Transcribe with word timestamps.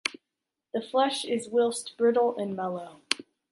The 0.73 0.81
flesh 0.81 1.25
is 1.25 1.47
whitish, 1.47 1.95
brittle 1.95 2.35
and 2.35 2.55
mellow. 2.55 3.01